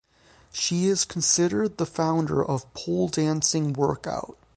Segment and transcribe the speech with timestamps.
[0.51, 4.35] She is considered the founder of Pole Dancing Workout.